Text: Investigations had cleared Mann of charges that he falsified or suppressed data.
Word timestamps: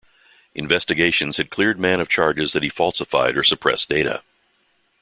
Investigations 0.55 1.37
had 1.37 1.51
cleared 1.51 1.77
Mann 1.79 1.99
of 1.99 2.09
charges 2.09 2.53
that 2.53 2.63
he 2.63 2.69
falsified 2.69 3.37
or 3.37 3.43
suppressed 3.43 3.87
data. 3.87 4.23